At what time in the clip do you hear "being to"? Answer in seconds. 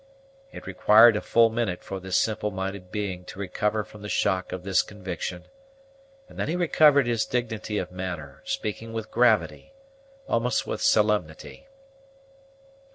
2.91-3.37